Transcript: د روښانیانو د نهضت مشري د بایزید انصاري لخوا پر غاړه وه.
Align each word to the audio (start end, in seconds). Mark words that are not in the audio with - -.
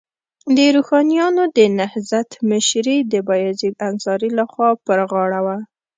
د 0.55 0.57
روښانیانو 0.75 1.43
د 1.57 1.59
نهضت 1.79 2.29
مشري 2.51 2.97
د 3.13 3.13
بایزید 3.27 3.75
انصاري 3.89 4.29
لخوا 4.39 4.69
پر 4.85 4.99
غاړه 5.11 5.39
وه. 5.45 5.57